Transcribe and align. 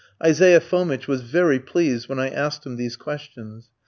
Isaiah 0.23 0.59
Fomitch 0.61 1.07
was 1.07 1.21
very 1.21 1.59
pleased 1.59 2.09
when 2.09 2.17
I 2.17 2.31
asked 2.31 2.65
him 2.65 2.75
these 2.75 2.95
questions. 2.95 3.69